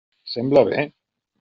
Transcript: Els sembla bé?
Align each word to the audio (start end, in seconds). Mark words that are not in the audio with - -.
Els 0.27 0.37
sembla 0.37 0.63
bé? 0.71 0.81